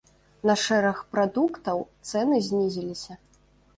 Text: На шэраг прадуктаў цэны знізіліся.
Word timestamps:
На 0.49 0.53
шэраг 0.61 1.03
прадуктаў 1.11 1.83
цэны 2.09 2.43
знізіліся. 2.49 3.23